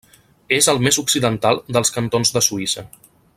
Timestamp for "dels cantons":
1.77-2.33